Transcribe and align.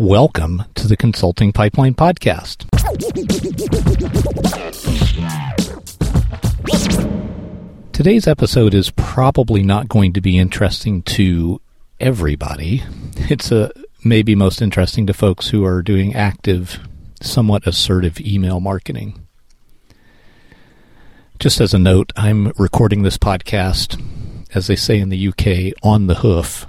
Welcome 0.00 0.64
to 0.76 0.88
the 0.88 0.96
Consulting 0.96 1.52
Pipeline 1.52 1.92
Podcast. 1.92 2.64
Today's 7.92 8.26
episode 8.26 8.72
is 8.72 8.88
probably 8.92 9.62
not 9.62 9.90
going 9.90 10.14
to 10.14 10.22
be 10.22 10.38
interesting 10.38 11.02
to 11.02 11.60
everybody. 12.00 12.82
It's 13.28 13.52
a 13.52 13.72
maybe 14.02 14.34
most 14.34 14.62
interesting 14.62 15.06
to 15.06 15.12
folks 15.12 15.50
who 15.50 15.66
are 15.66 15.82
doing 15.82 16.14
active, 16.14 16.80
somewhat 17.20 17.66
assertive 17.66 18.18
email 18.22 18.58
marketing. 18.58 19.26
Just 21.38 21.60
as 21.60 21.74
a 21.74 21.78
note, 21.78 22.10
I'm 22.16 22.54
recording 22.56 23.02
this 23.02 23.18
podcast, 23.18 24.02
as 24.54 24.66
they 24.66 24.76
say 24.76 24.98
in 24.98 25.10
the 25.10 25.28
UK, 25.28 25.74
on 25.82 26.06
the 26.06 26.14
hoof. 26.14 26.64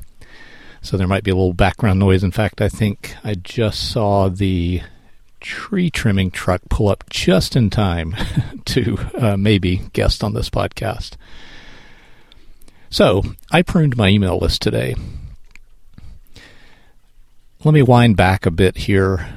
So 0.82 0.98
there 0.98 1.08
might 1.08 1.24
be 1.24 1.32
a 1.32 1.36
little 1.36 1.54
background 1.54 2.00
noise. 2.00 2.24
In 2.24 2.32
fact, 2.32 2.60
I 2.60 2.68
think 2.68 3.16
I 3.24 3.36
just 3.36 3.92
saw 3.92 4.30
the 4.30 4.82
tree 5.40 5.90
trimming 5.90 6.32
truck 6.32 6.62
pull 6.70 6.88
up 6.88 7.10
just 7.10 7.56
in 7.56 7.70
time 7.70 8.16
to 8.66 8.98
uh, 9.18 9.38
maybe 9.38 9.82
guest 9.94 10.24
on 10.24 10.34
this 10.34 10.50
podcast. 10.50 11.14
So 12.90 13.24
I 13.52 13.62
pruned 13.62 13.96
my 13.96 14.10
email 14.10 14.38
list 14.38 14.62
today. 14.62 14.96
Let 17.64 17.74
me 17.74 17.84
wind 17.84 18.18
back 18.18 18.46
a 18.46 18.52
bit 18.52 18.76
here. 18.76 19.30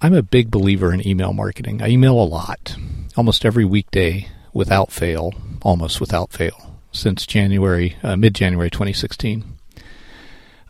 I'm 0.00 0.14
a 0.14 0.22
big 0.22 0.50
believer 0.50 0.92
in 0.92 1.06
email 1.06 1.32
marketing. 1.32 1.82
I 1.82 1.88
email 1.88 2.18
a 2.20 2.24
lot, 2.24 2.74
almost 3.16 3.44
every 3.44 3.64
weekday 3.64 4.28
without 4.52 4.90
fail, 4.90 5.34
almost 5.62 6.00
without 6.00 6.32
fail, 6.32 6.78
since 6.90 7.26
January, 7.26 7.96
uh, 8.02 8.16
mid 8.16 8.34
January 8.34 8.70
2016. 8.70 9.55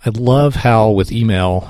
I 0.07 0.11
love 0.11 0.55
how 0.55 0.91
with 0.91 1.11
email 1.11 1.69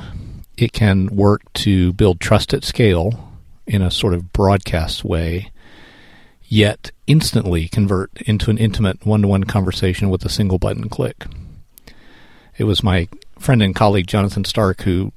it 0.59 0.75
can 0.75 1.07
work 1.07 1.51
to 1.55 1.95
build 1.95 2.21
trust 2.21 2.53
at 2.53 2.65
scale 2.65 3.33
in 3.67 3.81
a 3.81 3.91
sort 3.91 4.13
of 4.13 4.31
broadcast 4.35 5.05
way, 5.05 5.51
yet 6.45 6.91
instantly 7.07 7.67
convert 7.67 8.11
into 8.27 8.51
an 8.51 8.59
intimate 8.59 9.07
one 9.07 9.23
to 9.23 9.29
one 9.29 9.45
conversation 9.45 10.11
with 10.11 10.23
a 10.27 10.29
single 10.29 10.59
button 10.59 10.91
click. 10.91 11.25
It 12.59 12.65
was 12.65 12.83
my 12.83 13.09
friend 13.39 13.63
and 13.63 13.75
colleague 13.75 14.07
Jonathan 14.07 14.45
Stark 14.45 14.83
who 14.83 15.13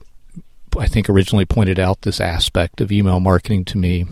I 0.77 0.88
think 0.88 1.09
originally 1.09 1.45
pointed 1.45 1.77
out 1.77 2.03
this 2.03 2.22
aspect 2.22 2.79
of 2.79 2.89
email 2.89 3.19
marketing 3.19 3.66
to 3.66 3.77
me. 3.77 4.05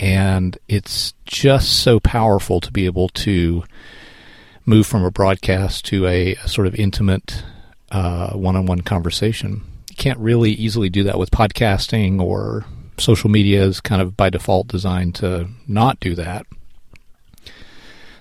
And 0.00 0.56
it's 0.68 1.12
just 1.26 1.80
so 1.80 2.00
powerful 2.00 2.62
to 2.62 2.72
be 2.72 2.86
able 2.86 3.10
to 3.10 3.64
move 4.64 4.86
from 4.86 5.04
a 5.04 5.10
broadcast 5.10 5.84
to 5.86 6.06
a, 6.06 6.34
a 6.36 6.48
sort 6.48 6.66
of 6.66 6.74
intimate 6.76 7.42
one 7.90 8.56
on 8.56 8.66
one 8.66 8.80
conversation 8.80 9.62
You 9.90 9.96
can't 9.96 10.18
really 10.18 10.52
easily 10.52 10.88
do 10.90 11.04
that 11.04 11.18
with 11.18 11.30
podcasting 11.30 12.20
or 12.20 12.64
social 12.98 13.30
media 13.30 13.62
is 13.62 13.80
kind 13.80 14.02
of 14.02 14.16
by 14.16 14.30
default 14.30 14.68
designed 14.68 15.14
to 15.16 15.48
not 15.66 16.00
do 16.00 16.14
that. 16.14 16.46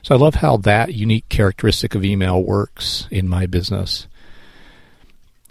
So 0.04 0.16
I 0.16 0.18
love 0.18 0.36
how 0.36 0.58
that 0.58 0.94
unique 0.94 1.28
characteristic 1.28 1.94
of 1.96 2.06
email 2.06 2.42
works 2.42 3.08
in 3.12 3.28
my 3.28 3.46
business. 3.46 4.08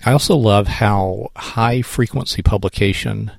I 0.04 0.12
also 0.12 0.36
love 0.36 0.66
how 0.66 1.30
high 1.36 1.82
frequency 1.82 2.40
publication 2.42 3.32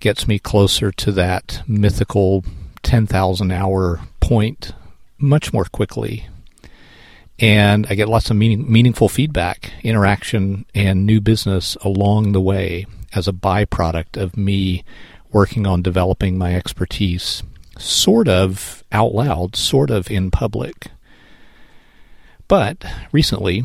gets 0.00 0.26
me 0.26 0.38
closer 0.38 0.90
to 0.90 1.12
that 1.12 1.62
mythical 1.68 2.42
10,000 2.82 3.52
hour 3.52 4.00
point 4.18 4.72
much 5.18 5.52
more 5.52 5.66
quickly 5.66 6.26
and 7.40 7.86
I 7.88 7.94
get 7.94 8.08
lots 8.08 8.30
of 8.30 8.36
meaning, 8.36 8.70
meaningful 8.70 9.08
feedback, 9.08 9.72
interaction, 9.82 10.66
and 10.74 11.06
new 11.06 11.20
business 11.20 11.74
along 11.76 12.32
the 12.32 12.40
way 12.40 12.86
as 13.14 13.26
a 13.26 13.32
byproduct 13.32 14.20
of 14.20 14.36
me 14.36 14.84
working 15.32 15.66
on 15.66 15.80
developing 15.80 16.36
my 16.36 16.54
expertise, 16.54 17.42
sort 17.78 18.28
of 18.28 18.84
out 18.92 19.14
loud, 19.14 19.56
sort 19.56 19.90
of 19.90 20.10
in 20.10 20.30
public. 20.30 20.88
But 22.46 22.84
recently, 23.10 23.64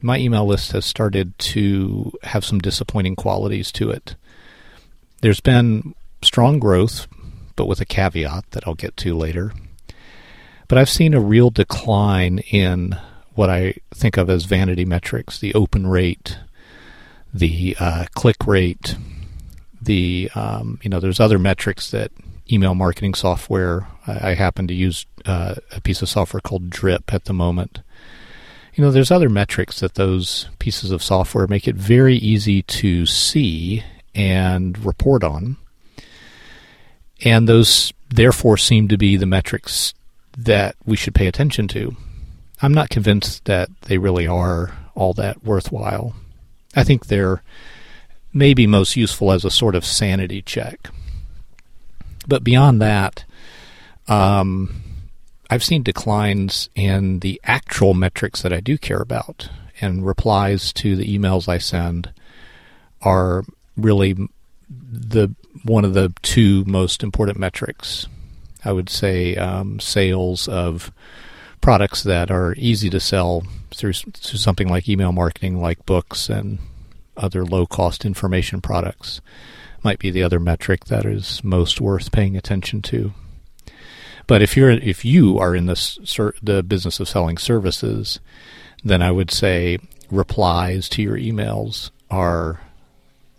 my 0.00 0.18
email 0.18 0.46
list 0.46 0.72
has 0.72 0.86
started 0.86 1.38
to 1.38 2.12
have 2.22 2.44
some 2.44 2.58
disappointing 2.58 3.16
qualities 3.16 3.70
to 3.72 3.90
it. 3.90 4.16
There's 5.20 5.40
been 5.40 5.94
strong 6.22 6.58
growth, 6.58 7.06
but 7.54 7.66
with 7.66 7.80
a 7.80 7.84
caveat 7.84 8.50
that 8.52 8.66
I'll 8.66 8.74
get 8.74 8.96
to 8.98 9.14
later. 9.14 9.52
But 10.68 10.78
I've 10.78 10.88
seen 10.88 11.12
a 11.12 11.20
real 11.20 11.50
decline 11.50 12.38
in 12.50 12.96
what 13.34 13.50
I 13.50 13.74
think 13.94 14.16
of 14.16 14.28
as 14.28 14.44
vanity 14.44 14.84
metrics 14.84 15.38
the 15.38 15.54
open 15.54 15.86
rate, 15.86 16.38
the 17.32 17.76
uh, 17.78 18.06
click 18.14 18.46
rate, 18.46 18.96
the, 19.80 20.30
um, 20.34 20.78
you 20.82 20.90
know, 20.90 21.00
there's 21.00 21.20
other 21.20 21.38
metrics 21.38 21.90
that 21.90 22.10
email 22.52 22.74
marketing 22.74 23.14
software, 23.14 23.86
I, 24.06 24.30
I 24.30 24.34
happen 24.34 24.66
to 24.66 24.74
use 24.74 25.06
uh, 25.26 25.54
a 25.72 25.80
piece 25.80 26.02
of 26.02 26.08
software 26.08 26.40
called 26.40 26.70
Drip 26.70 27.12
at 27.14 27.24
the 27.24 27.32
moment. 27.32 27.80
You 28.74 28.84
know, 28.84 28.90
there's 28.90 29.10
other 29.10 29.28
metrics 29.28 29.80
that 29.80 29.94
those 29.94 30.48
pieces 30.58 30.90
of 30.90 31.02
software 31.02 31.46
make 31.46 31.68
it 31.68 31.76
very 31.76 32.16
easy 32.16 32.62
to 32.62 33.06
see 33.06 33.84
and 34.14 34.78
report 34.84 35.24
on. 35.24 35.56
And 37.22 37.48
those, 37.48 37.92
therefore, 38.08 38.56
seem 38.56 38.88
to 38.88 38.96
be 38.96 39.16
the 39.16 39.26
metrics 39.26 39.92
that 40.36 40.76
we 40.86 40.96
should 40.96 41.14
pay 41.14 41.26
attention 41.26 41.68
to. 41.68 41.96
I'm 42.62 42.74
not 42.74 42.90
convinced 42.90 43.46
that 43.46 43.68
they 43.82 43.98
really 43.98 44.26
are 44.26 44.76
all 44.94 45.14
that 45.14 45.44
worthwhile. 45.44 46.14
I 46.76 46.84
think 46.84 47.06
they're 47.06 47.42
maybe 48.32 48.66
most 48.66 48.96
useful 48.96 49.32
as 49.32 49.44
a 49.44 49.50
sort 49.50 49.74
of 49.74 49.84
sanity 49.84 50.42
check. 50.42 50.90
But 52.28 52.44
beyond 52.44 52.80
that, 52.82 53.24
um, 54.08 54.82
I've 55.48 55.64
seen 55.64 55.82
declines 55.82 56.68
in 56.74 57.20
the 57.20 57.40
actual 57.44 57.94
metrics 57.94 58.42
that 58.42 58.52
I 58.52 58.60
do 58.60 58.78
care 58.78 59.00
about, 59.00 59.48
and 59.80 60.06
replies 60.06 60.72
to 60.74 60.94
the 60.94 61.18
emails 61.18 61.48
I 61.48 61.58
send 61.58 62.12
are 63.02 63.42
really 63.76 64.16
the 64.68 65.34
one 65.64 65.84
of 65.84 65.94
the 65.94 66.12
two 66.22 66.64
most 66.66 67.02
important 67.02 67.38
metrics. 67.38 68.06
I 68.64 68.72
would 68.72 68.88
say 68.88 69.34
um, 69.36 69.80
sales 69.80 70.46
of 70.46 70.92
products 71.60 72.02
that 72.02 72.30
are 72.30 72.54
easy 72.56 72.90
to 72.90 73.00
sell 73.00 73.42
through, 73.72 73.92
through 73.92 74.38
something 74.38 74.68
like 74.68 74.88
email 74.88 75.12
marketing, 75.12 75.60
like 75.60 75.84
books 75.86 76.28
and 76.28 76.58
other 77.16 77.44
low 77.44 77.66
cost 77.66 78.04
information 78.04 78.60
products, 78.60 79.20
might 79.82 79.98
be 79.98 80.10
the 80.10 80.22
other 80.22 80.40
metric 80.40 80.86
that 80.86 81.04
is 81.04 81.42
most 81.44 81.80
worth 81.80 82.12
paying 82.12 82.36
attention 82.36 82.82
to. 82.82 83.12
But 84.26 84.42
if 84.42 84.56
you're 84.56 84.70
if 84.70 85.04
you 85.04 85.38
are 85.38 85.56
in 85.56 85.66
the 85.66 86.36
the 86.42 86.62
business 86.62 87.00
of 87.00 87.08
selling 87.08 87.36
services, 87.36 88.20
then 88.84 89.02
I 89.02 89.10
would 89.10 89.30
say 89.30 89.78
replies 90.10 90.88
to 90.90 91.02
your 91.02 91.16
emails 91.16 91.90
are 92.10 92.60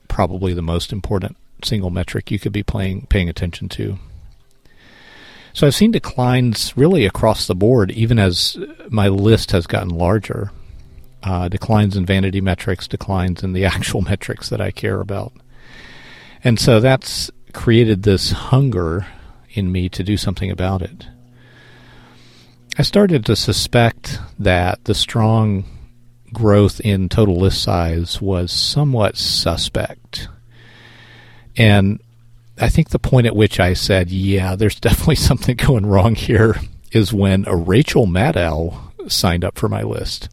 probably 0.07 0.53
the 0.53 0.61
most 0.61 0.91
important 0.91 1.37
single 1.63 1.89
metric 1.89 2.31
you 2.31 2.39
could 2.39 2.51
be 2.51 2.63
playing 2.63 3.05
paying 3.07 3.29
attention 3.29 3.69
to. 3.69 3.99
So 5.53 5.67
I've 5.67 5.75
seen 5.75 5.91
declines 5.91 6.75
really 6.77 7.05
across 7.05 7.47
the 7.47 7.55
board, 7.55 7.91
even 7.91 8.19
as 8.19 8.57
my 8.89 9.07
list 9.07 9.51
has 9.51 9.67
gotten 9.67 9.89
larger. 9.89 10.51
Uh, 11.23 11.47
declines 11.47 11.95
in 11.95 12.03
vanity 12.03 12.41
metrics, 12.41 12.87
declines 12.87 13.43
in 13.43 13.53
the 13.53 13.65
actual 13.73 14.01
metrics 14.01 14.49
that 14.49 14.61
I 14.61 14.71
care 14.71 14.99
about. 14.99 15.33
And 16.43 16.59
so 16.59 16.79
that's 16.79 17.29
created 17.53 18.03
this 18.03 18.31
hunger 18.31 19.05
in 19.51 19.71
me 19.71 19.89
to 19.89 20.03
do 20.03 20.17
something 20.17 20.49
about 20.49 20.81
it. 20.81 21.07
I 22.77 22.83
started 22.83 23.25
to 23.25 23.35
suspect 23.35 24.19
that 24.39 24.85
the 24.85 24.95
strong 24.95 25.65
growth 26.33 26.79
in 26.79 27.09
total 27.09 27.35
list 27.35 27.61
size 27.61 28.21
was 28.21 28.51
somewhat 28.51 29.17
suspect. 29.17 30.29
And 31.57 31.99
I 32.59 32.69
think 32.69 32.89
the 32.89 32.99
point 32.99 33.27
at 33.27 33.35
which 33.35 33.59
I 33.59 33.73
said, 33.73 34.09
yeah, 34.09 34.55
there's 34.55 34.79
definitely 34.79 35.15
something 35.15 35.55
going 35.55 35.85
wrong 35.85 36.15
here 36.15 36.55
is 36.91 37.13
when 37.13 37.45
a 37.47 37.55
Rachel 37.55 38.05
Maddow 38.05 38.91
signed 39.09 39.43
up 39.43 39.57
for 39.57 39.69
my 39.69 39.81
list. 39.81 40.29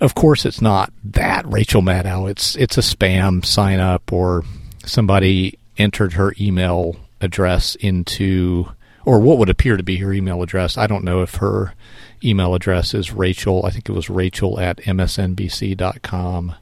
Of 0.00 0.14
course, 0.14 0.44
it's 0.44 0.60
not 0.60 0.92
that 1.04 1.44
Rachel 1.46 1.82
Maddow. 1.82 2.30
It's 2.30 2.54
it's 2.54 2.78
a 2.78 2.82
spam 2.82 3.44
sign 3.44 3.80
up 3.80 4.12
or 4.12 4.44
somebody 4.84 5.58
entered 5.76 6.12
her 6.12 6.34
email 6.40 6.96
address 7.20 7.74
into 7.74 8.68
or 9.04 9.20
what 9.20 9.38
would 9.38 9.48
appear 9.48 9.76
to 9.76 9.82
be 9.82 9.96
her 9.96 10.12
email 10.12 10.42
address. 10.42 10.78
I 10.78 10.86
don't 10.86 11.04
know 11.04 11.22
if 11.22 11.36
her 11.36 11.74
email 12.22 12.54
address 12.54 12.94
is 12.94 13.12
Rachel. 13.12 13.64
I 13.64 13.70
think 13.70 13.88
it 13.88 13.92
was 13.92 14.10
Rachel 14.10 14.60
at 14.60 14.78
msnbc.com. 14.78 16.54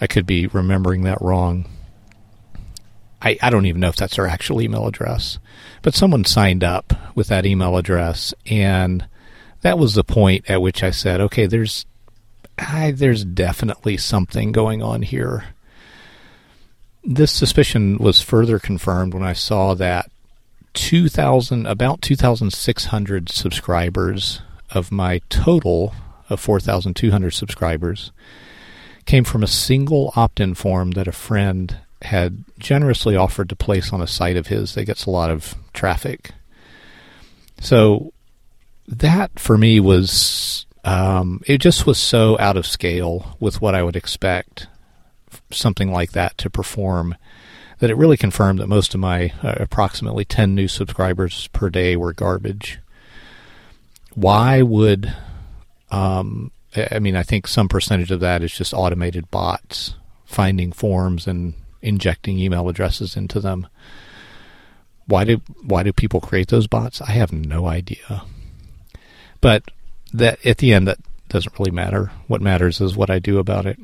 I 0.00 0.06
could 0.06 0.26
be 0.26 0.46
remembering 0.46 1.02
that 1.02 1.20
wrong. 1.20 1.66
I, 3.22 3.38
I 3.40 3.50
don't 3.50 3.66
even 3.66 3.80
know 3.80 3.88
if 3.88 3.96
that's 3.96 4.16
their 4.16 4.26
actual 4.26 4.60
email 4.60 4.86
address, 4.86 5.38
but 5.82 5.94
someone 5.94 6.24
signed 6.24 6.64
up 6.64 6.92
with 7.14 7.28
that 7.28 7.46
email 7.46 7.76
address, 7.76 8.34
and 8.46 9.06
that 9.60 9.78
was 9.78 9.94
the 9.94 10.04
point 10.04 10.50
at 10.50 10.60
which 10.60 10.82
I 10.82 10.90
said, 10.90 11.20
okay, 11.20 11.46
there's 11.46 11.86
I, 12.58 12.90
there's 12.90 13.24
definitely 13.24 13.96
something 13.96 14.52
going 14.52 14.82
on 14.82 15.02
here. 15.02 15.44
this 17.04 17.32
suspicion 17.32 17.98
was 17.98 18.20
further 18.20 18.58
confirmed 18.58 19.14
when 19.14 19.22
I 19.22 19.32
saw 19.32 19.74
that 19.74 20.10
2000 20.74 21.66
about 21.66 22.02
2600 22.02 23.28
subscribers 23.30 24.42
of 24.70 24.92
my 24.92 25.20
total 25.28 25.94
of 26.30 26.40
4200 26.40 27.30
subscribers 27.30 28.12
came 29.04 29.24
from 29.24 29.42
a 29.42 29.48
single 29.48 30.12
opt-in 30.16 30.54
form 30.54 30.92
that 30.92 31.08
a 31.08 31.12
friend 31.12 31.78
had 32.04 32.44
generously 32.58 33.16
offered 33.16 33.48
to 33.48 33.56
place 33.56 33.92
on 33.92 34.02
a 34.02 34.06
site 34.06 34.36
of 34.36 34.48
his 34.48 34.74
that 34.74 34.84
gets 34.84 35.06
a 35.06 35.10
lot 35.10 35.30
of 35.30 35.54
traffic. 35.72 36.32
So 37.60 38.12
that 38.88 39.38
for 39.38 39.56
me 39.56 39.80
was 39.80 40.66
um, 40.84 41.42
it 41.46 41.58
just 41.58 41.86
was 41.86 41.98
so 41.98 42.38
out 42.38 42.56
of 42.56 42.66
scale 42.66 43.36
with 43.38 43.60
what 43.60 43.74
I 43.74 43.82
would 43.82 43.96
expect 43.96 44.66
something 45.50 45.92
like 45.92 46.12
that 46.12 46.36
to 46.38 46.50
perform 46.50 47.16
that 47.78 47.90
it 47.90 47.96
really 47.96 48.16
confirmed 48.16 48.58
that 48.60 48.68
most 48.68 48.94
of 48.94 49.00
my 49.00 49.32
uh, 49.42 49.54
approximately 49.56 50.24
10 50.24 50.54
new 50.54 50.68
subscribers 50.68 51.48
per 51.48 51.68
day 51.68 51.96
were 51.96 52.12
garbage. 52.12 52.78
Why 54.14 54.62
would, 54.62 55.12
um, 55.90 56.52
I 56.76 57.00
mean, 57.00 57.16
I 57.16 57.22
think 57.22 57.48
some 57.48 57.68
percentage 57.68 58.10
of 58.10 58.20
that 58.20 58.42
is 58.42 58.52
just 58.52 58.72
automated 58.72 59.30
bots 59.30 59.94
finding 60.24 60.72
forms 60.72 61.26
and 61.26 61.54
injecting 61.82 62.38
email 62.38 62.68
addresses 62.68 63.16
into 63.16 63.40
them. 63.40 63.66
Why 65.06 65.24
do 65.24 65.42
why 65.62 65.82
do 65.82 65.92
people 65.92 66.20
create 66.20 66.48
those 66.48 66.66
bots? 66.66 67.00
I 67.00 67.12
have 67.12 67.32
no 67.32 67.66
idea. 67.66 68.24
But 69.40 69.64
that 70.12 70.44
at 70.46 70.58
the 70.58 70.72
end 70.72 70.86
that 70.88 70.98
doesn't 71.28 71.58
really 71.58 71.70
matter. 71.70 72.12
What 72.28 72.40
matters 72.40 72.80
is 72.80 72.96
what 72.96 73.10
I 73.10 73.18
do 73.18 73.38
about 73.38 73.66
it 73.66 73.78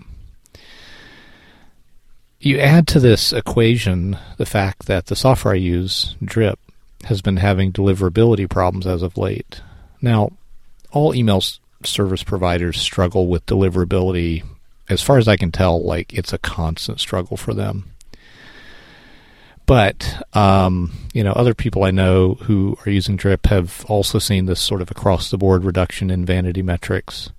you 2.41 2.59
add 2.59 2.87
to 2.89 3.01
this 3.01 3.33
equation 3.33 4.17
the 4.37 4.47
fact 4.47 4.87
that 4.87 5.07
the 5.07 5.17
software 5.17 5.55
I 5.55 5.59
use, 5.59 6.17
Drip, 6.25 6.59
has 7.05 7.21
been 7.21 7.39
having 7.39 7.73
deliverability 7.73 8.49
problems 8.49 8.87
as 8.87 9.03
of 9.03 9.17
late. 9.17 9.61
Now, 10.01 10.31
all 10.91 11.15
email 11.15 11.43
service 11.85 12.23
providers 12.23 12.81
struggle 12.81 13.27
with 13.27 13.47
deliverability. 13.47 14.45
As 14.89 15.03
far 15.03 15.19
as 15.19 15.29
I 15.29 15.37
can 15.37 15.53
tell, 15.53 15.83
like 15.83 16.15
it's 16.15 16.33
a 16.33 16.39
constant 16.39 17.01
struggle 17.01 17.37
for 17.37 17.53
them. 17.53 17.93
But 19.67 20.27
um, 20.35 20.93
you 21.13 21.23
know, 21.23 21.33
other 21.33 21.55
people 21.55 21.85
I 21.85 21.91
know 21.91 22.35
who 22.35 22.79
are 22.87 22.91
using 22.91 23.17
Drip 23.17 23.47
have 23.47 23.85
also 23.87 24.19
seen 24.19 24.47
this 24.47 24.61
sort 24.61 24.81
of 24.81 24.91
across 24.91 25.31
the 25.31 25.37
board 25.37 25.65
reduction 25.65 26.11
in 26.11 26.25
vanity 26.25 26.63
metrics, 26.63 27.31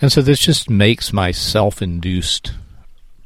and 0.00 0.12
so 0.12 0.22
this 0.22 0.38
just 0.38 0.70
makes 0.70 1.12
my 1.12 1.32
self-induced 1.32 2.52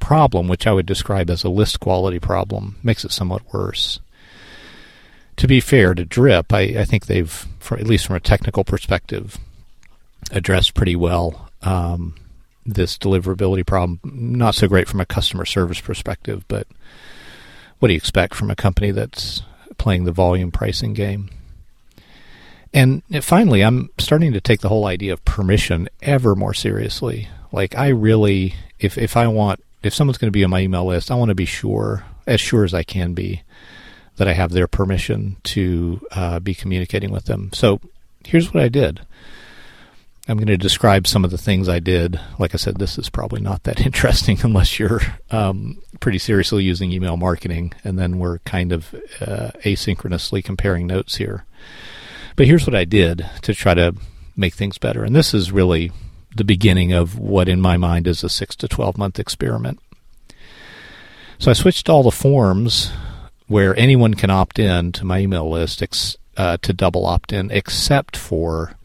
problem, 0.00 0.48
which 0.48 0.66
I 0.66 0.72
would 0.72 0.86
describe 0.86 1.28
as 1.28 1.44
a 1.44 1.50
list 1.50 1.78
quality 1.78 2.18
problem, 2.18 2.76
makes 2.82 3.04
it 3.04 3.12
somewhat 3.12 3.52
worse. 3.52 4.00
To 5.36 5.46
be 5.46 5.60
fair 5.60 5.94
to 5.94 6.04
Drip, 6.04 6.52
I, 6.52 6.60
I 6.60 6.84
think 6.84 7.06
they've, 7.06 7.46
for, 7.58 7.78
at 7.78 7.86
least 7.86 8.06
from 8.06 8.16
a 8.16 8.20
technical 8.20 8.64
perspective, 8.64 9.38
addressed 10.30 10.74
pretty 10.74 10.96
well 10.96 11.50
um, 11.62 12.14
this 12.64 12.96
deliverability 12.98 13.66
problem. 13.66 14.00
Not 14.04 14.54
so 14.54 14.68
great 14.68 14.88
from 14.88 15.00
a 15.00 15.06
customer 15.06 15.44
service 15.44 15.80
perspective, 15.80 16.44
but 16.48 16.66
what 17.78 17.88
do 17.88 17.94
you 17.94 17.98
expect 17.98 18.34
from 18.34 18.50
a 18.50 18.56
company 18.56 18.90
that's 18.90 19.42
playing 19.78 20.04
the 20.04 20.12
volume 20.12 20.50
pricing 20.50 20.92
game? 20.92 21.30
And 22.74 23.02
finally, 23.22 23.62
I'm 23.62 23.90
starting 23.98 24.32
to 24.32 24.40
take 24.40 24.60
the 24.60 24.68
whole 24.68 24.86
idea 24.86 25.12
of 25.12 25.24
permission 25.24 25.88
ever 26.00 26.34
more 26.34 26.54
seriously. 26.54 27.28
Like, 27.50 27.76
I 27.76 27.88
really, 27.88 28.54
if, 28.78 28.96
if 28.96 29.16
I 29.16 29.26
want 29.26 29.60
if 29.82 29.94
someone's 29.94 30.18
going 30.18 30.28
to 30.28 30.36
be 30.36 30.44
on 30.44 30.50
my 30.50 30.60
email 30.60 30.84
list, 30.84 31.10
I 31.10 31.16
want 31.16 31.30
to 31.30 31.34
be 31.34 31.44
sure, 31.44 32.04
as 32.26 32.40
sure 32.40 32.64
as 32.64 32.72
I 32.74 32.82
can 32.82 33.14
be, 33.14 33.42
that 34.16 34.28
I 34.28 34.32
have 34.32 34.52
their 34.52 34.68
permission 34.68 35.36
to 35.44 36.00
uh, 36.12 36.40
be 36.40 36.54
communicating 36.54 37.10
with 37.10 37.24
them. 37.24 37.50
So 37.52 37.80
here's 38.24 38.52
what 38.52 38.62
I 38.62 38.68
did. 38.68 39.00
I'm 40.28 40.36
going 40.36 40.46
to 40.46 40.56
describe 40.56 41.08
some 41.08 41.24
of 41.24 41.32
the 41.32 41.38
things 41.38 41.68
I 41.68 41.80
did. 41.80 42.20
Like 42.38 42.54
I 42.54 42.56
said, 42.56 42.76
this 42.76 42.96
is 42.96 43.10
probably 43.10 43.40
not 43.40 43.64
that 43.64 43.80
interesting 43.86 44.38
unless 44.42 44.78
you're 44.78 45.00
um, 45.30 45.82
pretty 46.00 46.18
seriously 46.18 46.62
using 46.62 46.92
email 46.92 47.16
marketing, 47.16 47.72
and 47.82 47.98
then 47.98 48.18
we're 48.18 48.38
kind 48.40 48.72
of 48.72 48.94
uh, 49.20 49.50
asynchronously 49.64 50.44
comparing 50.44 50.86
notes 50.86 51.16
here. 51.16 51.44
But 52.36 52.46
here's 52.46 52.66
what 52.66 52.76
I 52.76 52.84
did 52.84 53.28
to 53.42 53.52
try 53.52 53.74
to 53.74 53.94
make 54.36 54.54
things 54.54 54.78
better. 54.78 55.04
And 55.04 55.14
this 55.14 55.34
is 55.34 55.52
really 55.52 55.92
the 56.34 56.44
beginning 56.44 56.92
of 56.92 57.18
what, 57.18 57.48
in 57.48 57.60
my 57.60 57.76
mind, 57.76 58.06
is 58.06 58.24
a 58.24 58.28
six 58.28 58.56
to 58.56 58.68
12 58.68 58.96
month 58.96 59.18
experiment. 59.18 59.80
So 61.38 61.50
I 61.50 61.54
switched 61.54 61.88
all 61.88 62.04
the 62.04 62.10
forms 62.10 62.92
where 63.48 63.78
anyone 63.78 64.14
can 64.14 64.30
opt 64.30 64.58
in 64.58 64.92
to 64.92 65.04
my 65.04 65.18
email 65.18 65.50
list 65.50 65.82
ex- 65.82 66.16
uh, 66.36 66.56
to 66.62 66.72
double 66.72 67.04
opt 67.04 67.32
in, 67.32 67.50
except 67.50 68.16
for 68.16 68.76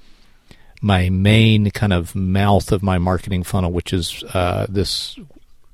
my 0.81 1.09
main 1.09 1.71
kind 1.71 1.93
of 1.93 2.15
mouth 2.15 2.71
of 2.71 2.83
my 2.83 2.97
marketing 2.97 3.43
funnel, 3.43 3.71
which 3.71 3.93
is 3.93 4.23
uh, 4.33 4.65
this 4.69 5.17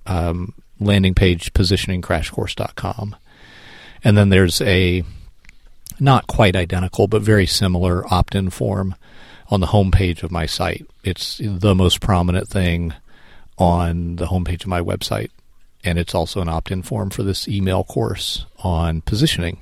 um, 0.05 0.53
landing 0.79 1.13
page 1.13 1.53
positioning 1.53 2.01
positioningcrashcourse.com. 2.01 3.15
And 4.03 4.17
then 4.17 4.29
there's 4.29 4.61
a 4.61 5.03
not 5.99 6.27
quite 6.27 6.55
identical, 6.55 7.07
but 7.07 7.21
very 7.21 7.45
similar 7.45 8.11
opt 8.11 8.35
in 8.35 8.49
form 8.49 8.95
on 9.49 9.59
the 9.59 9.67
homepage 9.67 10.23
of 10.23 10.31
my 10.31 10.45
site. 10.45 10.85
It's 11.03 11.39
the 11.43 11.75
most 11.75 12.01
prominent 12.01 12.47
thing 12.47 12.93
on 13.57 14.15
the 14.15 14.25
homepage 14.27 14.61
of 14.61 14.67
my 14.67 14.81
website. 14.81 15.29
And 15.83 15.99
it's 15.99 16.15
also 16.15 16.41
an 16.41 16.49
opt 16.49 16.71
in 16.71 16.81
form 16.81 17.09
for 17.09 17.23
this 17.23 17.47
email 17.47 17.83
course 17.83 18.45
on 18.59 19.01
positioning. 19.01 19.61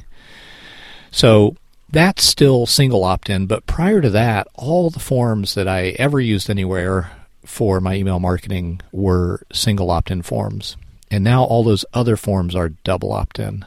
So 1.09 1.55
that's 1.91 2.23
still 2.23 2.65
single 2.65 3.03
opt 3.03 3.29
in, 3.29 3.47
but 3.47 3.65
prior 3.65 4.01
to 4.01 4.09
that, 4.09 4.47
all 4.55 4.89
the 4.89 4.99
forms 4.99 5.55
that 5.55 5.67
I 5.67 5.89
ever 5.99 6.19
used 6.19 6.49
anywhere 6.49 7.11
for 7.45 7.79
my 7.79 7.95
email 7.95 8.19
marketing 8.19 8.81
were 8.91 9.43
single 9.51 9.91
opt 9.91 10.11
in 10.11 10.21
forms. 10.21 10.77
And 11.09 11.23
now 11.23 11.43
all 11.43 11.63
those 11.63 11.85
other 11.93 12.15
forms 12.15 12.55
are 12.55 12.69
double 12.69 13.11
opt 13.11 13.39
in. 13.39 13.65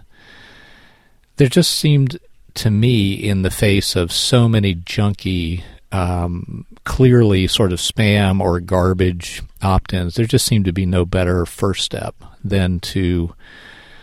There 1.37 1.49
just 1.49 1.73
seemed 1.73 2.19
to 2.55 2.71
me, 2.71 3.15
in 3.15 3.43
the 3.43 3.50
face 3.50 3.97
of 3.97 4.12
so 4.12 4.49
many 4.49 4.75
junky 4.75 5.62
um, 5.93 6.67
clearly 6.85 7.47
sort 7.47 7.73
of 7.73 7.79
spam 7.79 8.41
or 8.41 8.61
garbage 8.61 9.43
opt-ins, 9.62 10.15
there 10.15 10.26
just 10.26 10.47
seemed 10.47 10.65
to 10.67 10.73
be 10.73 10.87
no 10.87 11.05
better 11.05 11.44
first 11.47 11.85
step 11.85 12.15
than 12.43 12.81
to 12.81 13.35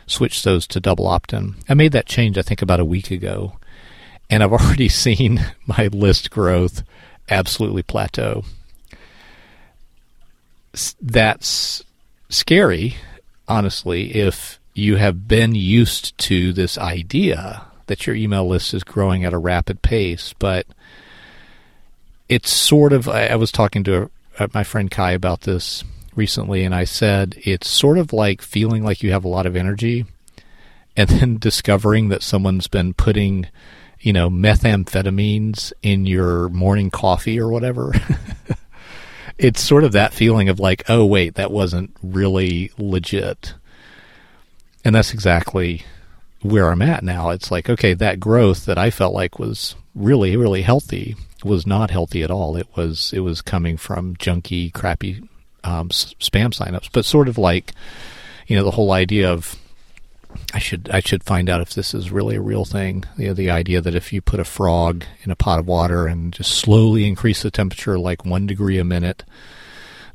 switch 0.07 0.43
those 0.43 0.67
to 0.67 0.79
double 0.79 1.07
opt-in. 1.07 1.55
I 1.69 1.73
made 1.73 1.93
that 1.93 2.05
change, 2.05 2.37
I 2.37 2.41
think, 2.41 2.61
about 2.61 2.79
a 2.79 2.85
week 2.85 3.11
ago, 3.11 3.57
and 4.31 4.41
I've 4.41 4.51
already 4.51 4.89
seen 5.05 5.45
my 5.67 5.87
list 5.87 6.31
growth 6.31 6.81
absolutely 7.29 7.83
plateau. 7.83 8.43
That's 10.99 11.83
scary, 12.29 12.95
honestly, 13.47 14.15
if 14.15 14.59
you 14.73 14.95
have 14.95 15.27
been 15.27 15.53
used 15.53 16.17
to 16.17 16.51
this 16.53 16.79
idea 16.79 17.67
that 17.85 18.07
your 18.07 18.15
email 18.15 18.47
list 18.47 18.73
is 18.73 18.83
growing 18.83 19.23
at 19.23 19.33
a 19.33 19.37
rapid 19.37 19.83
pace, 19.83 20.33
but– 20.39 20.65
it's 22.31 22.49
sort 22.49 22.93
of. 22.93 23.09
I, 23.09 23.35
was 23.35 23.51
talking 23.51 23.83
to 23.83 24.09
uh, 24.39 24.47
my 24.53 24.63
friend 24.63 24.89
Kai 24.89 25.11
about 25.11 25.41
this 25.41 25.83
recently, 26.15 26.63
and 26.63 26.73
I 26.73 26.85
said 26.85 27.35
it's 27.43 27.67
sort 27.67 27.97
of 27.97 28.13
like 28.13 28.41
feeling 28.41 28.85
like 28.85 29.03
you 29.03 29.11
have 29.11 29.25
a 29.25 29.27
lot 29.27 29.45
of 29.45 29.57
energy, 29.57 30.05
and 30.95 31.09
then 31.09 31.37
discovering 31.39 32.07
that 32.07 32.23
someone's 32.23 32.69
been 32.69 32.93
putting, 32.93 33.47
you 34.01 34.13
know, 34.13 34.29
methamphetamines 34.29 35.71
in 35.81 36.05
your 36.05 36.49
morning 36.49 36.89
coffee 36.89 37.39
or 37.39 37.49
whatever. 37.49 37.93
it's 39.37 39.61
sort 39.61 39.83
of 39.83 39.91
that 39.93 40.13
feeling 40.13 40.49
of 40.49 40.59
like, 40.59 40.83
oh 40.89 41.05
wait, 41.05 41.35
that 41.35 41.51
wasn't 41.51 41.95
really 42.01 42.71
legit. 42.77 43.53
And 44.83 44.95
that's 44.95 45.13
exactly 45.13 45.83
where 46.41 46.71
I'm 46.71 46.81
at 46.81 47.03
now. 47.03 47.29
It's 47.29 47.51
like, 47.51 47.69
okay, 47.69 47.93
that 47.93 48.19
growth 48.19 48.65
that 48.65 48.77
I 48.77 48.89
felt 48.89 49.13
like 49.13 49.37
was 49.37 49.75
really, 49.93 50.35
really 50.35 50.63
healthy 50.63 51.15
was 51.43 51.67
not 51.67 51.91
healthy 51.91 52.23
at 52.23 52.31
all. 52.31 52.55
It 52.55 52.67
was 52.75 53.13
it 53.13 53.19
was 53.19 53.41
coming 53.41 53.77
from 53.77 54.15
junky, 54.15 54.73
crappy 54.73 55.21
um, 55.63 55.89
spam 55.89 56.53
signups. 56.53 56.89
But 56.91 57.05
sort 57.05 57.27
of 57.27 57.37
like, 57.37 57.73
you 58.47 58.55
know, 58.55 58.63
the 58.63 58.71
whole 58.71 58.91
idea 58.91 59.31
of 59.31 59.55
I 60.53 60.59
should 60.59 60.89
I 60.91 60.99
should 60.99 61.23
find 61.23 61.49
out 61.49 61.61
if 61.61 61.73
this 61.73 61.93
is 61.93 62.11
really 62.11 62.35
a 62.35 62.41
real 62.41 62.65
thing. 62.65 63.05
You 63.17 63.27
know, 63.27 63.33
the 63.33 63.51
idea 63.51 63.81
that 63.81 63.95
if 63.95 64.11
you 64.11 64.21
put 64.21 64.39
a 64.39 64.45
frog 64.45 65.05
in 65.23 65.31
a 65.31 65.35
pot 65.35 65.59
of 65.59 65.67
water 65.67 66.07
and 66.07 66.33
just 66.33 66.51
slowly 66.51 67.07
increase 67.07 67.41
the 67.41 67.51
temperature 67.51 67.97
like 67.97 68.25
one 68.25 68.47
degree 68.47 68.77
a 68.77 68.83
minute, 68.83 69.23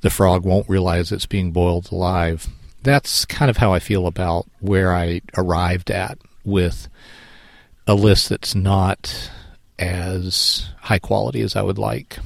the 0.00 0.10
frog 0.10 0.44
won't 0.44 0.68
realize 0.68 1.10
it's 1.10 1.26
being 1.26 1.52
boiled 1.52 1.90
alive. 1.90 2.48
That's 2.82 3.24
kind 3.24 3.50
of 3.50 3.56
how 3.56 3.72
I 3.72 3.78
feel 3.78 4.06
about 4.06 4.46
where 4.60 4.94
I 4.94 5.22
arrived 5.36 5.90
at 5.90 6.18
with 6.44 6.88
a 7.86 7.94
list 7.94 8.28
that's 8.28 8.54
not 8.54 9.30
as 9.78 10.68
high 10.80 10.98
quality 10.98 11.40
as 11.40 11.56
I 11.56 11.62
would 11.62 11.78
like. 11.78 12.18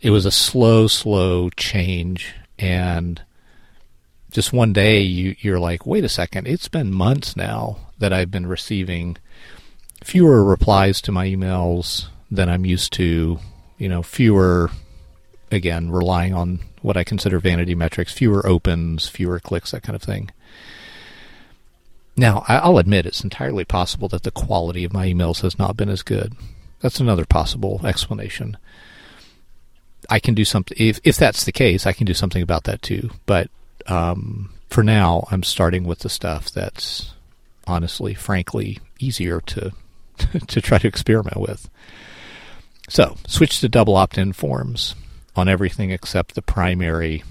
It 0.00 0.10
was 0.10 0.26
a 0.26 0.30
slow, 0.30 0.86
slow 0.86 1.50
change, 1.50 2.34
and 2.58 3.22
just 4.32 4.52
one 4.52 4.72
day 4.72 5.00
you, 5.02 5.36
you're 5.40 5.60
like, 5.60 5.86
wait 5.86 6.04
a 6.04 6.08
second, 6.08 6.48
it's 6.48 6.68
been 6.68 6.92
months 6.92 7.36
now 7.36 7.76
that 7.98 8.12
I've 8.12 8.30
been 8.30 8.46
receiving 8.46 9.18
fewer 10.02 10.42
replies 10.42 11.00
to 11.02 11.12
my 11.12 11.26
emails 11.26 12.08
than 12.30 12.48
I'm 12.48 12.64
used 12.64 12.92
to, 12.94 13.38
you 13.78 13.88
know, 13.88 14.02
fewer, 14.02 14.70
again, 15.50 15.90
relying 15.90 16.34
on 16.34 16.60
what 16.80 16.96
I 16.96 17.04
consider 17.04 17.38
vanity 17.38 17.74
metrics, 17.74 18.12
fewer 18.12 18.44
opens, 18.46 19.06
fewer 19.06 19.38
clicks, 19.38 19.70
that 19.70 19.82
kind 19.82 19.94
of 19.94 20.02
thing. 20.02 20.30
Now, 22.16 22.44
I'll 22.48 22.78
admit 22.78 23.06
it's 23.06 23.24
entirely 23.24 23.64
possible 23.64 24.08
that 24.08 24.22
the 24.22 24.30
quality 24.30 24.84
of 24.84 24.92
my 24.92 25.06
emails 25.06 25.42
has 25.42 25.58
not 25.58 25.76
been 25.76 25.88
as 25.88 26.02
good. 26.02 26.34
That's 26.80 27.00
another 27.00 27.24
possible 27.24 27.80
explanation. 27.84 28.56
I 30.10 30.18
can 30.18 30.34
do 30.34 30.44
something 30.44 30.76
if 30.78 31.00
if 31.04 31.16
that's 31.16 31.44
the 31.44 31.52
case. 31.52 31.86
I 31.86 31.92
can 31.92 32.06
do 32.06 32.12
something 32.12 32.42
about 32.42 32.64
that 32.64 32.82
too. 32.82 33.10
But 33.24 33.48
um, 33.86 34.50
for 34.70 34.82
now, 34.82 35.26
I'm 35.30 35.42
starting 35.42 35.84
with 35.84 36.00
the 36.00 36.08
stuff 36.08 36.50
that's 36.50 37.12
honestly, 37.66 38.14
frankly, 38.14 38.78
easier 38.98 39.40
to 39.40 39.72
to 40.46 40.60
try 40.60 40.78
to 40.78 40.88
experiment 40.88 41.36
with. 41.36 41.68
So, 42.88 43.16
switch 43.26 43.60
to 43.60 43.68
double 43.68 43.96
opt-in 43.96 44.32
forms 44.32 44.94
on 45.34 45.48
everything 45.48 45.90
except 45.90 46.34
the 46.34 46.42
primary 46.42 47.22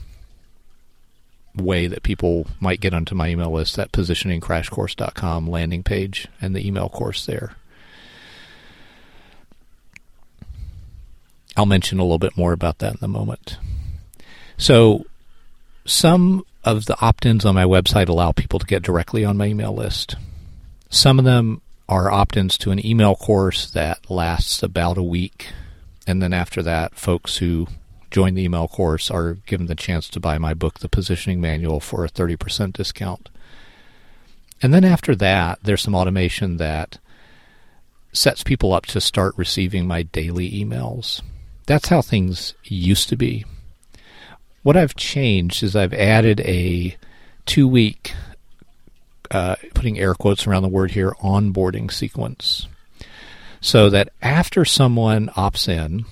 way 1.55 1.87
that 1.87 2.03
people 2.03 2.47
might 2.59 2.79
get 2.79 2.93
onto 2.93 3.13
my 3.13 3.29
email 3.29 3.51
list, 3.51 3.75
that 3.75 3.91
positioningcrashcourse.com 3.91 5.47
landing 5.47 5.83
page 5.83 6.27
and 6.41 6.55
the 6.55 6.65
email 6.65 6.89
course 6.89 7.25
there. 7.25 7.55
I'll 11.57 11.65
mention 11.65 11.99
a 11.99 12.03
little 12.03 12.17
bit 12.17 12.37
more 12.37 12.53
about 12.53 12.79
that 12.79 12.93
in 12.93 13.03
a 13.03 13.09
moment. 13.09 13.57
So, 14.57 15.05
some 15.85 16.43
of 16.63 16.85
the 16.85 16.99
opt 17.01 17.25
ins 17.25 17.45
on 17.45 17.55
my 17.55 17.63
website 17.63 18.07
allow 18.07 18.31
people 18.31 18.59
to 18.59 18.65
get 18.65 18.83
directly 18.83 19.25
on 19.25 19.37
my 19.37 19.47
email 19.47 19.73
list. 19.73 20.15
Some 20.89 21.19
of 21.19 21.25
them 21.25 21.61
are 21.89 22.11
opt 22.11 22.37
ins 22.37 22.57
to 22.59 22.71
an 22.71 22.85
email 22.85 23.15
course 23.15 23.69
that 23.71 24.09
lasts 24.09 24.61
about 24.63 24.97
a 24.97 25.03
week. 25.03 25.49
And 26.05 26.21
then 26.21 26.33
after 26.33 26.61
that, 26.63 26.95
folks 26.95 27.37
who 27.37 27.67
join 28.11 28.35
the 28.35 28.43
email 28.43 28.67
course 28.67 29.09
are 29.09 29.35
given 29.45 29.67
the 29.67 29.75
chance 29.75 30.09
to 30.09 30.19
buy 30.19 30.37
my 30.37 30.53
book, 30.53 30.79
The 30.79 30.89
Positioning 30.89 31.41
Manual, 31.41 31.79
for 31.79 32.05
a 32.05 32.09
30% 32.09 32.73
discount. 32.73 33.29
And 34.61 34.73
then 34.73 34.83
after 34.83 35.15
that, 35.15 35.59
there's 35.63 35.81
some 35.81 35.95
automation 35.95 36.57
that 36.57 36.99
sets 38.13 38.43
people 38.43 38.73
up 38.73 38.85
to 38.87 39.01
start 39.01 39.33
receiving 39.37 39.87
my 39.87 40.03
daily 40.03 40.51
emails. 40.51 41.21
That's 41.65 41.87
how 41.87 42.01
things 42.01 42.53
used 42.63 43.09
to 43.09 43.15
be. 43.15 43.45
What 44.63 44.77
I've 44.77 44.95
changed 44.95 45.63
is 45.63 45.75
I've 45.75 45.93
added 45.93 46.39
a 46.41 46.95
two 47.45 47.67
week, 47.67 48.13
uh, 49.31 49.55
putting 49.73 49.99
air 49.99 50.13
quotes 50.13 50.45
around 50.45 50.63
the 50.63 50.69
word 50.69 50.91
here, 50.91 51.11
onboarding 51.21 51.91
sequence. 51.91 52.67
So 53.59 53.89
that 53.89 54.09
after 54.21 54.65
someone 54.65 55.29
opts 55.29 55.67
in, 55.67 56.05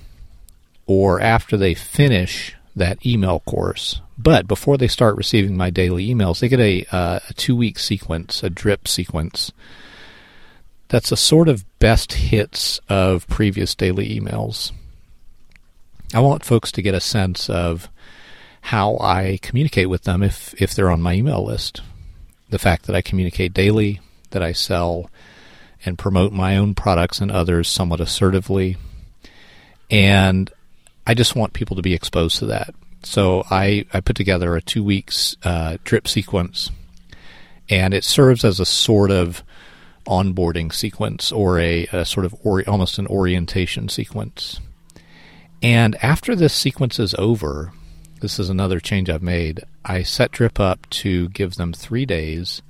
or 0.86 1.20
after 1.20 1.56
they 1.56 1.74
finish 1.74 2.54
that 2.74 3.04
email 3.06 3.40
course, 3.40 4.00
but 4.18 4.48
before 4.48 4.76
they 4.76 4.88
start 4.88 5.16
receiving 5.16 5.56
my 5.56 5.70
daily 5.70 6.08
emails, 6.08 6.40
they 6.40 6.48
get 6.48 6.60
a, 6.60 6.84
uh, 6.90 7.20
a 7.28 7.34
two 7.34 7.54
week 7.54 7.78
sequence, 7.78 8.42
a 8.42 8.50
drip 8.50 8.88
sequence. 8.88 9.52
That's 10.88 11.12
a 11.12 11.16
sort 11.16 11.48
of 11.48 11.64
best 11.78 12.14
hits 12.14 12.80
of 12.88 13.28
previous 13.28 13.76
daily 13.76 14.18
emails. 14.18 14.72
I 16.12 16.18
want 16.18 16.44
folks 16.44 16.72
to 16.72 16.82
get 16.82 16.94
a 16.94 17.00
sense 17.00 17.48
of 17.48 17.88
how 18.60 18.98
I 18.98 19.38
communicate 19.42 19.88
with 19.88 20.02
them 20.04 20.22
if, 20.22 20.54
if 20.60 20.74
they're 20.74 20.90
on 20.90 21.02
my 21.02 21.14
email 21.14 21.44
list. 21.44 21.82
The 22.50 22.58
fact 22.58 22.86
that 22.86 22.96
I 22.96 23.02
communicate 23.02 23.54
daily, 23.54 24.00
that 24.30 24.42
I 24.42 24.52
sell 24.52 25.10
and 25.84 25.98
promote 25.98 26.32
my 26.32 26.56
own 26.56 26.74
products 26.74 27.20
and 27.20 27.30
others 27.30 27.68
somewhat 27.68 28.00
assertively. 28.00 28.76
And 29.90 30.50
I 31.06 31.14
just 31.14 31.34
want 31.34 31.52
people 31.52 31.76
to 31.76 31.82
be 31.82 31.94
exposed 31.94 32.38
to 32.38 32.46
that. 32.46 32.74
So 33.02 33.44
I, 33.50 33.86
I 33.92 34.00
put 34.00 34.16
together 34.16 34.54
a 34.54 34.60
two 34.60 34.84
weeks 34.84 35.36
uh, 35.42 35.78
drip 35.84 36.06
sequence, 36.06 36.70
and 37.68 37.94
it 37.94 38.04
serves 38.04 38.44
as 38.44 38.60
a 38.60 38.66
sort 38.66 39.10
of 39.10 39.42
onboarding 40.06 40.72
sequence 40.72 41.32
or 41.32 41.58
a, 41.58 41.86
a 41.92 42.04
sort 42.04 42.26
of 42.26 42.34
ori- 42.44 42.66
almost 42.66 42.98
an 42.98 43.06
orientation 43.06 43.88
sequence. 43.88 44.60
And 45.62 45.96
after 46.02 46.34
this 46.34 46.54
sequence 46.54 46.98
is 46.98 47.14
over, 47.14 47.72
this 48.20 48.38
is 48.38 48.48
another 48.48 48.80
change 48.80 49.10
I've 49.10 49.22
made. 49.22 49.60
I 49.84 50.02
set 50.02 50.30
Drip 50.30 50.60
up 50.60 50.88
to 50.90 51.28
give 51.30 51.54
them 51.54 51.72
three 51.72 52.06
days. 52.06 52.62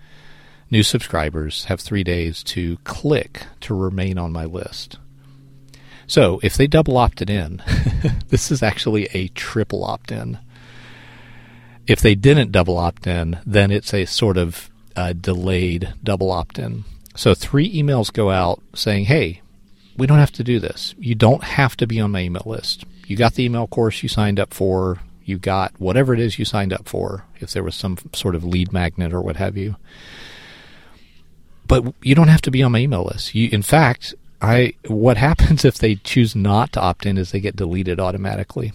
New 0.71 0.83
subscribers 0.83 1.64
have 1.64 1.80
three 1.80 2.04
days 2.04 2.42
to 2.45 2.78
click 2.85 3.47
to 3.61 3.75
remain 3.75 4.19
on 4.19 4.33
my 4.33 4.45
list. 4.45 4.99
So 6.07 6.40
if 6.42 6.57
they 6.57 6.66
double 6.66 6.97
opted 6.97 7.30
in, 7.30 7.62
this 8.28 8.50
is 8.50 8.62
actually 8.62 9.09
a 9.12 9.28
triple 9.28 9.85
opt 9.85 10.11
in. 10.11 10.38
If 11.87 12.00
they 12.00 12.14
didn't 12.14 12.52
double 12.52 12.78
opt 12.78 13.07
in, 13.07 13.38
then 13.45 13.71
it's 13.71 13.92
a 13.92 14.04
sort 14.07 14.37
of 14.37 14.71
uh, 14.97 15.12
delayed 15.12 15.95
double 16.02 16.30
opt 16.30 16.59
in. 16.59 16.85
So 17.16 17.35
three 17.35 17.73
emails 17.73 18.12
go 18.12 18.30
out 18.30 18.62
saying, 18.75 19.07
hey, 19.07 19.42
we 19.97 20.07
don't 20.07 20.19
have 20.19 20.33
to 20.33 20.45
do 20.45 20.61
this. 20.61 20.95
You 20.99 21.14
don't 21.14 21.42
have 21.42 21.76
to 21.78 21.87
be 21.87 22.00
on 22.00 22.12
my 22.12 22.21
email 22.21 22.45
list. 22.47 22.85
You 23.07 23.16
got 23.16 23.35
the 23.35 23.45
email 23.45 23.66
course 23.66 24.02
you 24.02 24.09
signed 24.09 24.38
up 24.38 24.54
for 24.54 25.00
you 25.30 25.38
got 25.38 25.72
whatever 25.80 26.12
it 26.12 26.20
is 26.20 26.38
you 26.38 26.44
signed 26.44 26.72
up 26.72 26.88
for, 26.88 27.25
if 27.40 27.52
there 27.52 27.62
was 27.62 27.75
some 27.75 27.96
sort 28.14 28.34
of 28.34 28.44
lead 28.44 28.72
magnet 28.72 29.14
or 29.14 29.22
what 29.22 29.37
have 29.37 29.56
you. 29.56 29.76
But 31.66 31.94
you 32.02 32.14
don't 32.14 32.28
have 32.28 32.42
to 32.42 32.50
be 32.50 32.62
on 32.62 32.72
my 32.72 32.80
email 32.80 33.04
list. 33.04 33.34
You, 33.34 33.49
in 33.50 33.62
fact, 33.62 34.14
I 34.42 34.75
what 34.88 35.16
happens 35.28 35.64
if 35.64 35.78
they 35.78 35.94
choose 35.94 36.34
not 36.34 36.72
to 36.72 36.80
opt 36.80 37.06
in 37.06 37.16
is 37.16 37.30
they 37.30 37.40
get 37.40 37.56
deleted 37.56 38.00
automatically. 38.00 38.72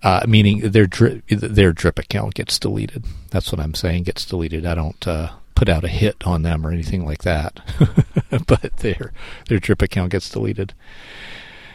Uh, 0.00 0.24
meaning 0.28 0.60
their 0.60 0.86
drip, 0.86 1.26
their 1.28 1.72
drip 1.72 1.98
account 1.98 2.34
gets 2.34 2.58
deleted. 2.58 3.04
That's 3.30 3.50
what 3.50 3.60
I'm 3.60 3.74
saying. 3.74 4.04
Gets 4.04 4.26
deleted. 4.26 4.64
I 4.64 4.76
don't 4.76 5.08
uh, 5.08 5.30
put 5.56 5.68
out 5.68 5.82
a 5.82 5.88
hit 5.88 6.24
on 6.24 6.42
them 6.42 6.64
or 6.64 6.70
anything 6.70 7.04
like 7.04 7.22
that, 7.22 7.60
but 8.46 8.76
their 8.76 9.12
their 9.48 9.58
drip 9.58 9.82
account 9.82 10.12
gets 10.12 10.30
deleted, 10.30 10.72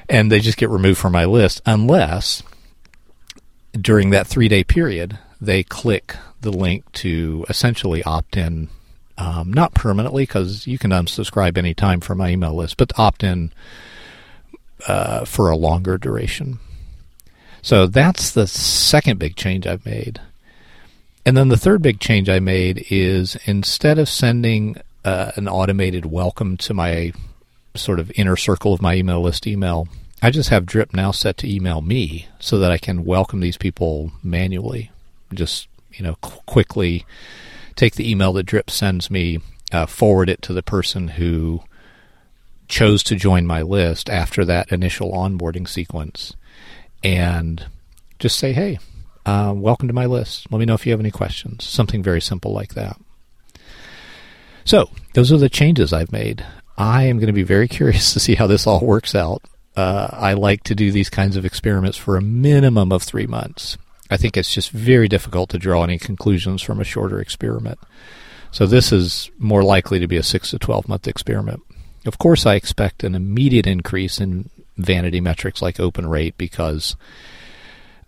and 0.07 0.31
they 0.31 0.39
just 0.39 0.57
get 0.57 0.69
removed 0.69 0.99
from 0.99 1.11
my 1.11 1.25
list 1.25 1.61
unless 1.65 2.43
during 3.79 4.11
that 4.11 4.27
three 4.27 4.47
day 4.47 4.63
period, 4.63 5.17
they 5.41 5.63
click 5.63 6.15
the 6.41 6.51
link 6.51 6.89
to 6.93 7.45
essentially 7.49 8.03
opt 8.03 8.37
in, 8.37 8.69
um, 9.17 9.51
not 9.51 9.73
permanently, 9.73 10.23
because 10.23 10.67
you 10.67 10.77
can 10.77 10.91
unsubscribe 10.91 11.57
anytime 11.57 11.99
from 11.99 12.17
my 12.17 12.29
email 12.29 12.53
list, 12.53 12.77
but 12.77 12.97
opt 12.97 13.23
in 13.23 13.51
uh, 14.87 15.25
for 15.25 15.49
a 15.49 15.57
longer 15.57 15.97
duration. 15.97 16.59
So 17.61 17.87
that's 17.87 18.31
the 18.31 18.45
second 18.45 19.19
big 19.19 19.35
change 19.35 19.65
I've 19.65 19.85
made. 19.85 20.19
And 21.25 21.37
then 21.37 21.47
the 21.47 21.57
third 21.57 21.81
big 21.81 21.99
change 21.99 22.27
I 22.27 22.39
made 22.39 22.85
is 22.89 23.37
instead 23.45 23.97
of 23.97 24.09
sending 24.09 24.75
uh, 25.05 25.31
an 25.35 25.47
automated 25.47 26.05
welcome 26.05 26.57
to 26.57 26.73
my 26.73 27.13
sort 27.75 27.99
of 27.99 28.11
inner 28.15 28.35
circle 28.35 28.73
of 28.73 28.81
my 28.81 28.95
email 28.95 29.21
list 29.21 29.47
email, 29.47 29.87
I 30.23 30.31
just 30.31 30.51
have 30.51 30.65
Drip 30.65 30.93
now 30.93 31.11
set 31.11 31.35
to 31.39 31.53
email 31.53 31.81
me 31.81 32.29
so 32.39 32.57
that 32.59 32.71
I 32.71 32.77
can 32.77 33.03
welcome 33.03 33.41
these 33.41 33.57
people 33.57 34.13
manually. 34.23 34.89
Just 35.33 35.67
you 35.91 36.01
know, 36.01 36.15
qu- 36.21 36.39
quickly 36.45 37.05
take 37.75 37.95
the 37.95 38.09
email 38.09 38.31
that 38.33 38.45
Drip 38.45 38.71
sends 38.71 39.11
me, 39.11 39.39
uh, 39.73 39.85
forward 39.85 40.29
it 40.29 40.41
to 40.43 40.53
the 40.53 40.63
person 40.63 41.09
who 41.09 41.61
chose 42.69 43.03
to 43.03 43.17
join 43.17 43.45
my 43.45 43.63
list 43.63 44.09
after 44.09 44.45
that 44.45 44.71
initial 44.71 45.11
onboarding 45.11 45.67
sequence, 45.67 46.37
and 47.03 47.65
just 48.17 48.39
say, 48.39 48.53
"Hey, 48.53 48.79
uh, 49.25 49.51
welcome 49.53 49.89
to 49.89 49.93
my 49.93 50.05
list. 50.05 50.47
Let 50.49 50.59
me 50.59 50.65
know 50.65 50.73
if 50.73 50.85
you 50.85 50.93
have 50.93 51.01
any 51.01 51.11
questions." 51.11 51.65
Something 51.65 52.01
very 52.01 52.21
simple 52.21 52.53
like 52.53 52.75
that. 52.75 52.95
So, 54.63 54.89
those 55.15 55.33
are 55.33 55.37
the 55.37 55.49
changes 55.49 55.91
I've 55.91 56.13
made. 56.13 56.45
I 56.77 57.03
am 57.07 57.17
going 57.17 57.27
to 57.27 57.33
be 57.33 57.43
very 57.43 57.67
curious 57.77 58.13
to 58.13 58.21
see 58.21 58.35
how 58.35 58.47
this 58.47 58.65
all 58.65 58.79
works 58.79 59.15
out 59.15 59.43
uh, 59.75 60.07
I 60.11 60.33
like 60.33 60.63
to 60.63 60.75
do 60.75 60.91
these 60.91 61.09
kinds 61.09 61.35
of 61.35 61.45
experiments 61.45 61.97
for 61.97 62.15
a 62.15 62.21
minimum 62.21 62.91
of 62.91 63.03
three 63.03 63.27
months. 63.27 63.77
I 64.09 64.17
think 64.17 64.37
it's 64.37 64.53
just 64.53 64.71
very 64.71 65.07
difficult 65.07 65.49
to 65.49 65.57
draw 65.57 65.83
any 65.83 65.97
conclusions 65.97 66.61
from 66.61 66.79
a 66.79 66.83
shorter 66.83 67.19
experiment. 67.19 67.79
So 68.51 68.67
this 68.67 68.91
is 68.91 69.31
more 69.39 69.63
likely 69.63 69.99
to 69.99 70.07
be 70.07 70.17
a 70.17 70.23
six 70.23 70.51
to 70.51 70.59
12 70.59 70.87
month 70.87 71.07
experiment. 71.07 71.61
Of 72.05 72.19
course, 72.19 72.45
I 72.45 72.55
expect 72.55 73.03
an 73.03 73.15
immediate 73.15 73.65
increase 73.65 74.19
in 74.19 74.49
vanity 74.77 75.21
metrics 75.21 75.61
like 75.61 75.79
open 75.79 76.07
rate 76.07 76.37
because 76.37 76.95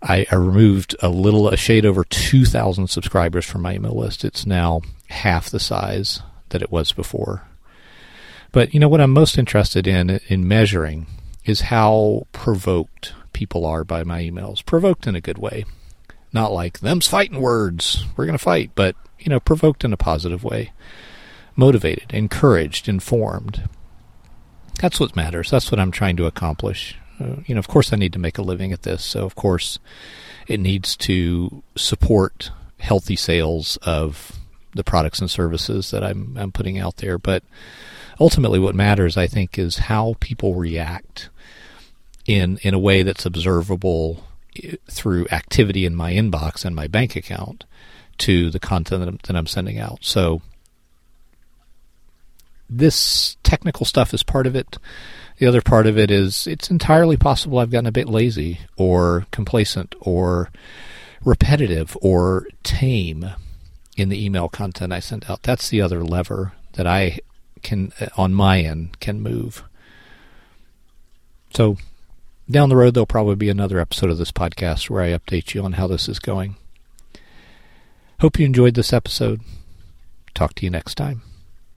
I, 0.02 0.26
I 0.30 0.36
removed 0.36 0.94
a 1.00 1.08
little, 1.08 1.48
a 1.48 1.56
shade 1.56 1.86
over 1.86 2.04
2,000 2.04 2.88
subscribers 2.88 3.44
from 3.44 3.62
my 3.62 3.74
email 3.74 3.96
list. 3.96 4.24
It's 4.24 4.46
now 4.46 4.82
half 5.08 5.50
the 5.50 5.58
size 5.58 6.20
that 6.50 6.62
it 6.62 6.70
was 6.70 6.92
before. 6.92 7.42
But 8.52 8.72
you 8.72 8.80
know 8.80 8.88
what 8.88 9.00
I'm 9.00 9.10
most 9.10 9.38
interested 9.38 9.86
in 9.86 10.20
in 10.28 10.46
measuring 10.46 11.06
is 11.46 11.62
how 11.62 12.26
provoked 12.32 13.14
people 13.32 13.64
are 13.64 13.84
by 13.84 14.04
my 14.04 14.22
emails. 14.22 14.64
Provoked 14.64 15.06
in 15.06 15.14
a 15.14 15.20
good 15.20 15.38
way. 15.38 15.64
Not 16.32 16.52
like 16.52 16.80
them's 16.80 17.06
fighting 17.06 17.40
words. 17.40 18.04
We're 18.16 18.26
going 18.26 18.36
to 18.36 18.44
fight, 18.44 18.72
but 18.74 18.96
you 19.18 19.30
know, 19.30 19.40
provoked 19.40 19.84
in 19.84 19.92
a 19.92 19.96
positive 19.96 20.44
way, 20.44 20.72
motivated, 21.54 22.12
encouraged, 22.12 22.88
informed. 22.88 23.68
That's 24.80 25.00
what 25.00 25.16
matters. 25.16 25.50
That's 25.50 25.70
what 25.70 25.80
I'm 25.80 25.90
trying 25.90 26.16
to 26.16 26.26
accomplish. 26.26 26.96
Uh, 27.18 27.36
you 27.46 27.54
know, 27.54 27.58
of 27.58 27.68
course, 27.68 27.92
I 27.92 27.96
need 27.96 28.12
to 28.12 28.18
make 28.18 28.36
a 28.36 28.42
living 28.42 28.72
at 28.72 28.82
this, 28.82 29.02
so 29.02 29.24
of 29.24 29.34
course, 29.34 29.78
it 30.46 30.60
needs 30.60 30.96
to 30.98 31.62
support 31.74 32.50
healthy 32.78 33.16
sales 33.16 33.78
of 33.78 34.38
the 34.74 34.84
products 34.84 35.20
and 35.20 35.30
services 35.30 35.90
that 35.90 36.04
I'm, 36.04 36.36
I'm 36.36 36.52
putting 36.52 36.78
out 36.78 36.98
there. 36.98 37.18
But 37.18 37.42
ultimately, 38.20 38.58
what 38.58 38.74
matters, 38.74 39.16
I 39.16 39.26
think, 39.26 39.58
is 39.58 39.78
how 39.78 40.16
people 40.20 40.54
react 40.54 41.30
in 42.26 42.58
in 42.62 42.74
a 42.74 42.78
way 42.78 43.02
that's 43.02 43.26
observable 43.26 44.24
eh, 44.62 44.76
through 44.90 45.26
activity 45.30 45.86
in 45.86 45.94
my 45.94 46.12
inbox 46.12 46.64
and 46.64 46.74
my 46.74 46.86
bank 46.86 47.16
account 47.16 47.64
to 48.18 48.50
the 48.50 48.60
content 48.60 49.00
that 49.00 49.08
I'm, 49.08 49.18
that 49.24 49.36
I'm 49.36 49.46
sending 49.46 49.78
out. 49.78 49.98
So 50.02 50.40
this 52.68 53.36
technical 53.42 53.86
stuff 53.86 54.12
is 54.12 54.22
part 54.22 54.46
of 54.46 54.56
it. 54.56 54.78
The 55.38 55.46
other 55.46 55.60
part 55.60 55.86
of 55.86 55.98
it 55.98 56.10
is 56.10 56.46
it's 56.46 56.70
entirely 56.70 57.16
possible 57.16 57.58
I've 57.58 57.70
gotten 57.70 57.86
a 57.86 57.92
bit 57.92 58.08
lazy 58.08 58.60
or 58.76 59.26
complacent 59.30 59.94
or 60.00 60.50
repetitive 61.24 61.96
or 62.00 62.46
tame 62.62 63.30
in 63.96 64.08
the 64.08 64.24
email 64.24 64.48
content 64.48 64.92
I 64.92 65.00
send 65.00 65.24
out. 65.28 65.42
That's 65.42 65.68
the 65.68 65.80
other 65.80 66.02
lever 66.02 66.52
that 66.72 66.86
I 66.86 67.18
can, 67.62 67.92
uh, 68.00 68.06
on 68.16 68.34
my 68.34 68.60
end, 68.60 69.00
can 69.00 69.20
move. 69.20 69.62
So 71.54 71.76
down 72.50 72.68
the 72.68 72.76
road, 72.76 72.94
there'll 72.94 73.06
probably 73.06 73.34
be 73.34 73.48
another 73.48 73.78
episode 73.78 74.10
of 74.10 74.18
this 74.18 74.32
podcast 74.32 74.88
where 74.88 75.02
I 75.02 75.16
update 75.16 75.54
you 75.54 75.62
on 75.62 75.72
how 75.72 75.86
this 75.86 76.08
is 76.08 76.18
going. 76.18 76.56
Hope 78.20 78.38
you 78.38 78.46
enjoyed 78.46 78.74
this 78.74 78.92
episode. 78.92 79.40
Talk 80.34 80.54
to 80.54 80.64
you 80.64 80.70
next 80.70 80.94
time. 80.94 81.22